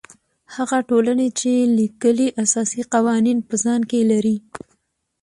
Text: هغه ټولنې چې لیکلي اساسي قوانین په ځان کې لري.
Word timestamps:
هغه 0.55 0.77
ټولنې 0.89 1.27
چې 1.39 1.51
لیکلي 1.79 2.27
اساسي 2.43 2.81
قوانین 2.93 3.37
په 3.47 3.55
ځان 3.63 3.81
کې 3.89 3.99
لري. 4.11 4.37